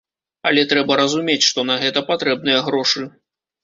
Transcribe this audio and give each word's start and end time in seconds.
Але 0.51 0.63
трэба 0.71 0.97
разумець, 1.03 1.37
што 1.51 1.69
на 1.71 1.79
гэта 1.87 2.07
патрэбныя 2.11 2.59
грошы. 2.69 3.11